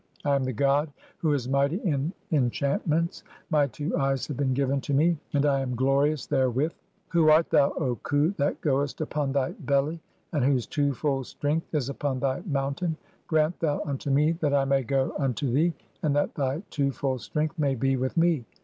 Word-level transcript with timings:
I 0.25 0.33
am 0.33 0.45
the 0.45 0.51
god 0.51 0.91
who 1.19 1.31
is 1.33 1.47
mighty 1.47 1.75
in 1.75 2.11
enchantments; 2.31 3.23
"my 3.51 3.67
two 3.67 3.95
eyes 3.95 4.25
have 4.25 4.35
been 4.37 4.55
given 4.55 4.81
to 4.81 4.95
me, 4.95 5.15
and 5.31 5.45
I 5.45 5.59
am 5.59 5.75
glorious 5.75 6.23
(7) 6.23 6.39
"therewith. 6.51 6.71
Who 7.09 7.29
art 7.29 7.51
thou, 7.51 7.69
O 7.73 7.97
Khu 7.97 8.31
that 8.39 8.59
goest 8.61 8.99
upon 8.99 9.31
thy 9.31 9.51
belly, 9.51 9.99
"and 10.31 10.43
whose 10.43 10.65
two 10.65 10.95
fold 10.95 11.27
strength 11.27 11.71
is 11.75 11.87
upon 11.87 12.19
thy 12.19 12.41
mountain? 12.47 12.97
Grant 13.27 13.59
"thou 13.59 13.83
unto 13.85 14.09
me 14.09 14.29
(8) 14.29 14.41
that 14.41 14.53
I 14.55 14.65
may 14.65 14.81
go 14.81 15.13
unto 15.19 15.51
thee, 15.51 15.71
and 16.01 16.15
that 16.15 16.33
thy 16.33 16.63
two 16.71 16.91
"fold 16.91 17.21
strength 17.21 17.59
may 17.59 17.75
be 17.75 17.95
with 17.95 18.17
me. 18.17 18.43